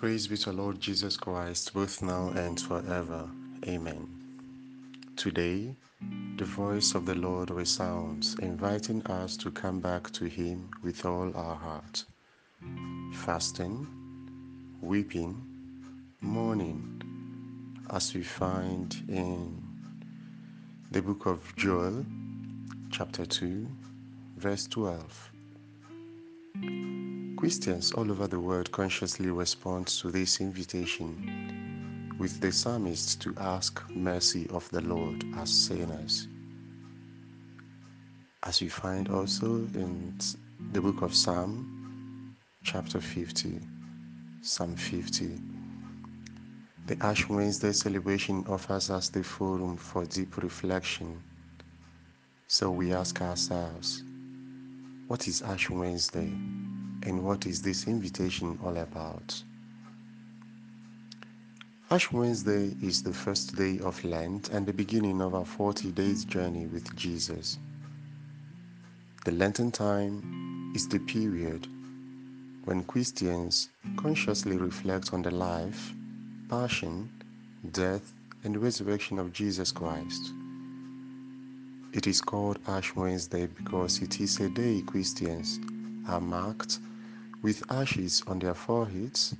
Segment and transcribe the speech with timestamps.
[0.00, 3.28] Praise be to Lord Jesus Christ, both now and forever.
[3.66, 4.06] Amen.
[5.16, 5.74] Today,
[6.36, 11.36] the voice of the Lord resounds, inviting us to come back to Him with all
[11.36, 12.04] our heart.
[13.12, 13.88] Fasting,
[14.80, 15.42] weeping,
[16.20, 17.02] mourning,
[17.90, 19.60] as we find in
[20.92, 22.06] the book of Joel,
[22.92, 23.66] chapter 2,
[24.36, 25.32] verse 12.
[27.38, 33.80] Christians all over the world consciously respond to this invitation with the psalmist to ask
[33.90, 36.26] mercy of the Lord as sinners.
[38.42, 40.18] As we find also in
[40.72, 42.34] the book of Psalm,
[42.64, 43.60] chapter 50,
[44.42, 45.40] Psalm 50.
[46.86, 51.22] The Ash Wednesday celebration offers us the forum for deep reflection.
[52.48, 54.02] So we ask ourselves,
[55.06, 56.32] what is Ash Wednesday?
[57.04, 59.42] And what is this invitation all about?
[61.90, 66.24] Ash Wednesday is the first day of Lent and the beginning of our 40 days
[66.24, 67.58] journey with Jesus.
[69.24, 71.66] The Lenten time is the period
[72.64, 75.94] when Christians consciously reflect on the life,
[76.50, 77.10] passion,
[77.72, 78.12] death,
[78.44, 80.32] and resurrection of Jesus Christ.
[81.94, 85.58] It is called Ash Wednesday because it is a day Christians
[86.06, 86.80] are marked
[87.42, 89.34] with ashes on their foreheads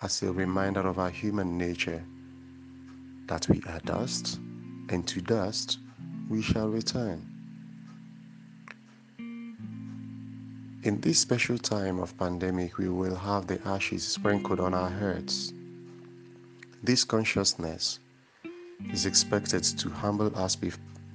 [0.00, 2.02] as a reminder of our human nature
[3.26, 4.38] that we are dust
[4.90, 5.78] and to dust
[6.28, 7.26] we shall return.
[10.84, 15.52] In this special time of pandemic, we will have the ashes sprinkled on our heads.
[16.82, 18.00] This consciousness
[18.92, 20.56] is expected to humble us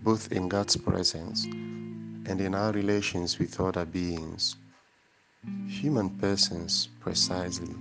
[0.03, 4.55] both in God's presence and in our relations with other beings
[5.67, 7.73] human persons precisely.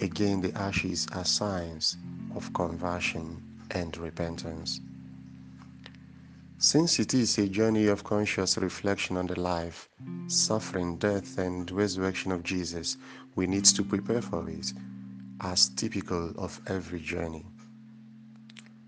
[0.00, 1.96] Again, the ashes are signs
[2.34, 4.80] of conversion and repentance.
[6.58, 9.88] Since it is a journey of conscious reflection on the life,
[10.28, 12.96] suffering, death, and resurrection of Jesus,
[13.34, 14.72] we need to prepare for it
[15.40, 17.44] as typical of every journey.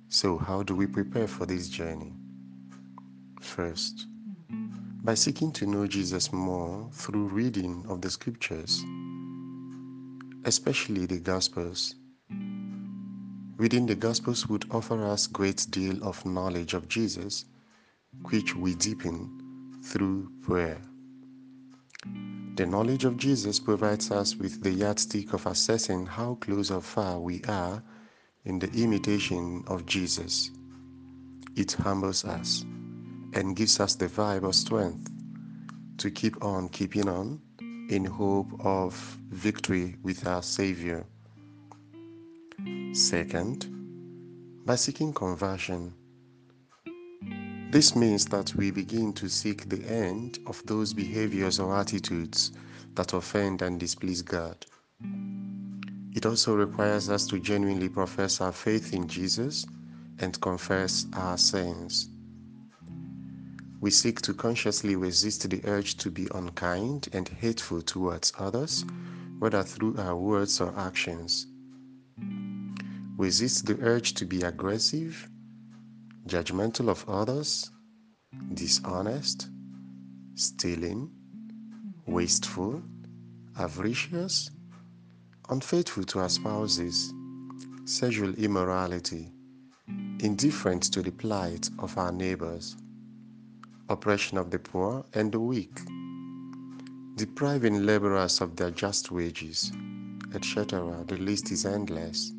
[0.08, 2.14] So, how do we prepare for this journey?
[3.40, 4.06] First,
[5.06, 8.84] by seeking to know Jesus more through reading of the scriptures,
[10.44, 11.94] especially the Gospels.
[13.56, 17.44] Reading the Gospels would offer us great deal of knowledge of Jesus,
[18.30, 20.82] which we deepen through prayer.
[22.56, 27.20] The knowledge of Jesus provides us with the yardstick of assessing how close or far
[27.20, 27.80] we are
[28.44, 30.50] in the imitation of Jesus.
[31.54, 32.66] It humbles us
[33.36, 35.10] and gives us the vibe of strength
[35.98, 37.38] to keep on keeping on
[37.90, 38.94] in hope of
[39.28, 41.04] victory with our Savior.
[42.94, 43.66] Second,
[44.64, 45.92] by seeking conversion.
[47.70, 52.52] This means that we begin to seek the end of those behaviors or attitudes
[52.94, 54.64] that offend and displease God.
[56.14, 59.66] It also requires us to genuinely profess our faith in Jesus
[60.20, 62.08] and confess our sins.
[63.78, 68.86] We seek to consciously resist the urge to be unkind and hateful towards others,
[69.38, 71.46] whether through our words or actions.
[73.18, 75.28] Resist the urge to be aggressive,
[76.26, 77.70] judgmental of others,
[78.54, 79.50] dishonest,
[80.36, 81.10] stealing,
[82.06, 82.82] wasteful,
[83.58, 84.50] avaricious,
[85.50, 87.12] unfaithful to our spouses,
[87.84, 89.32] sexual immorality,
[90.20, 92.76] indifferent to the plight of our neighbors
[93.88, 95.80] oppression of the poor and the weak,
[97.14, 99.72] depriving laborers of their just wages,
[100.34, 101.04] etc.
[101.06, 102.32] The list is endless.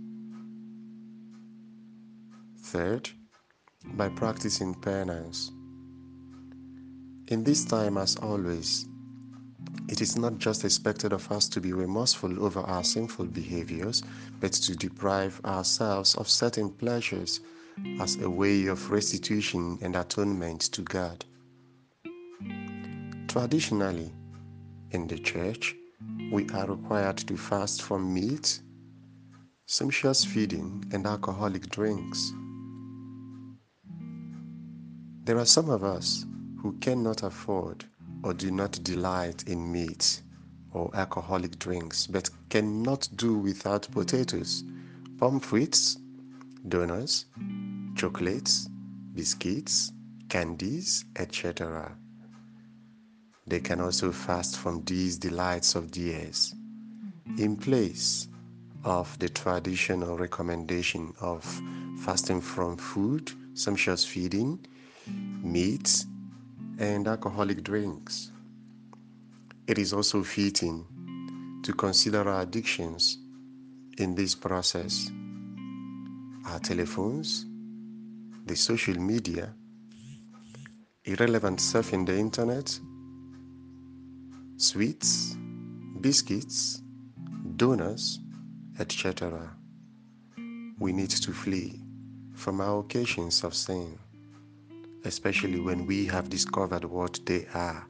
[2.58, 3.10] Third,
[3.94, 5.52] by practicing penance.
[7.30, 8.88] In this time, as always,
[9.88, 14.04] it is not just expected of us to be remorseful over our sinful behaviors,
[14.42, 17.40] but to deprive ourselves of certain pleasures
[18.00, 21.24] as a way of restitution and atonement to God.
[23.38, 24.12] Traditionally,
[24.90, 25.76] in the church,
[26.32, 28.60] we are required to fast from meat,
[29.68, 32.34] sumptuous feeding, and alcoholic drinks.
[35.24, 36.26] There are some of us
[36.60, 37.86] who cannot afford
[38.24, 40.24] or do not delight in meat
[40.74, 44.64] or alcoholic drinks, but cannot do without potatoes,
[45.20, 45.98] pomfrets,
[46.68, 47.26] donuts,
[47.96, 48.68] chocolates,
[49.14, 49.92] biscuits,
[50.28, 51.96] candies, etc.
[53.48, 56.54] They can also fast from these delights of the ears.
[57.38, 58.28] In place
[58.84, 61.44] of the traditional recommendation of
[62.00, 64.60] fasting from food, sumptuous feeding,
[65.08, 66.06] meats,
[66.78, 68.32] and alcoholic drinks.
[69.68, 70.86] It is also fitting
[71.64, 73.18] to consider our addictions
[73.98, 75.10] in this process
[76.46, 77.46] our telephones,
[78.46, 79.54] the social media,
[81.04, 82.80] irrelevant surfing the internet,
[84.58, 85.38] sweets,
[86.02, 86.82] biscuits,
[87.58, 88.20] donuts,
[88.80, 89.56] etc.
[90.80, 91.82] We need to flee
[92.34, 93.98] from our occasions of sin,
[95.06, 97.88] especially when we have discovered what they are.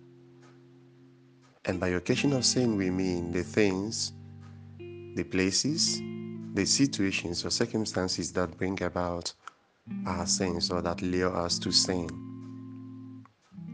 [1.66, 4.12] And by occasion of sin, we mean the things,
[4.78, 6.02] the places,
[6.54, 9.34] the situations or circumstances that bring about
[10.06, 12.10] our sins or that lure us to sin.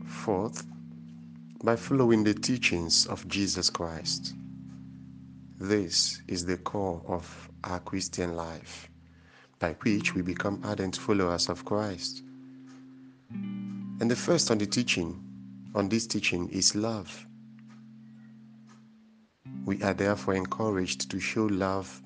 [0.06, 0.66] Fourth,
[1.64, 4.34] by following the teachings of Jesus Christ.
[5.58, 8.90] This is the core of our Christian life,
[9.60, 12.22] by which we become ardent followers of Christ.
[13.32, 15.24] And the first on the teaching,
[15.74, 17.26] on this teaching, is love.
[19.64, 22.02] We are therefore encouraged to show love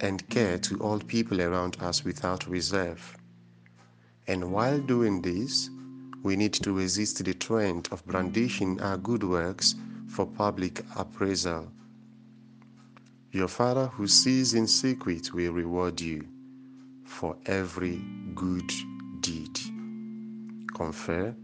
[0.00, 3.18] and care to all people around us without reserve.
[4.26, 5.68] And while doing this,
[6.22, 9.74] we need to resist the trend of brandishing our good works
[10.08, 11.70] for public appraisal.
[13.32, 16.24] Your Father who sees in secret will reward you
[17.04, 18.04] for every
[18.34, 18.70] good
[19.20, 19.58] deed.
[20.74, 21.34] Compare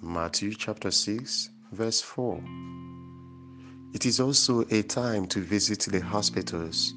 [0.00, 2.42] Matthew chapter 6, verse 4.
[3.94, 6.94] It is also a time to visit the hospitals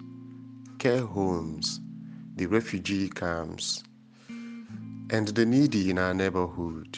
[0.78, 1.80] care homes,
[2.36, 3.84] the refugee camps,
[5.12, 6.98] and the needy in our neighborhood,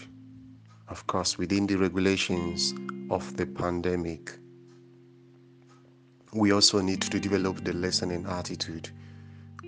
[0.88, 2.76] of course, within the regulations
[3.10, 4.32] of the pandemic.
[6.32, 8.92] We also need to develop the listening attitude.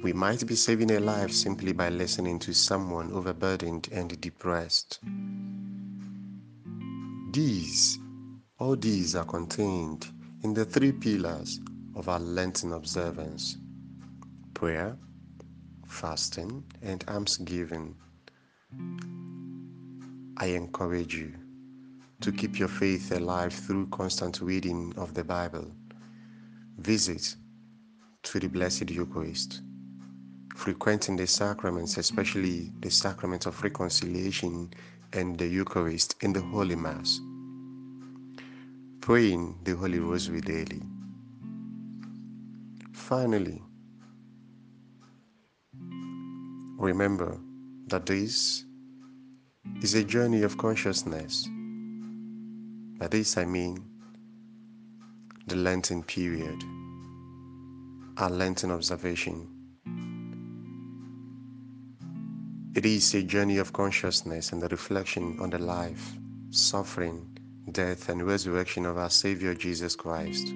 [0.04, 5.00] We might be saving a life simply by listening to someone overburdened and depressed.
[7.32, 7.98] These,
[8.60, 10.08] all these are contained
[10.44, 11.60] in the three pillars
[11.96, 13.58] of our Lenten observance
[14.54, 14.96] prayer,
[15.88, 17.96] fasting, and almsgiving.
[20.38, 21.34] I encourage you
[22.22, 25.72] to keep your faith alive through constant reading of the Bible.
[26.78, 27.36] Visit
[28.24, 29.62] to the Blessed Eucharist,
[30.56, 34.72] frequenting the sacraments, especially the sacrament of reconciliation
[35.14, 37.20] and the Eucharist in the Holy Mass,
[39.02, 40.82] praying the Holy Rosary daily.
[42.94, 43.62] Finally,
[46.78, 47.40] Remember
[47.88, 48.65] that this
[49.82, 51.48] is a journey of consciousness.
[52.98, 53.84] By this I mean
[55.48, 56.64] the Lenten period,
[58.18, 59.48] our Lenten observation.
[62.76, 66.14] It is a journey of consciousness and the reflection on the life,
[66.50, 67.38] suffering,
[67.72, 70.48] death, and resurrection of our Savior Jesus Christ.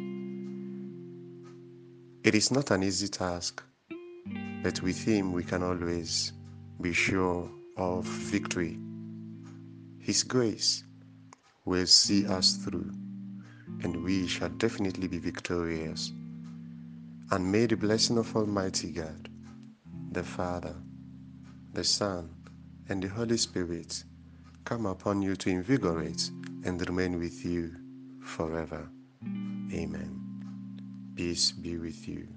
[2.23, 3.63] It is not an easy task
[4.61, 6.33] but with Him we can always
[6.81, 8.77] be sure of victory.
[10.09, 10.83] His grace
[11.65, 12.91] will see us through,
[13.83, 16.11] and we shall definitely be victorious.
[17.29, 19.29] And may the blessing of Almighty God,
[20.11, 20.73] the Father,
[21.73, 22.27] the Son,
[22.87, 24.03] and the Holy Spirit
[24.65, 26.31] come upon you to invigorate
[26.63, 27.75] and remain with you
[28.23, 28.89] forever.
[29.71, 31.13] Amen.
[31.15, 32.27] Peace be with you.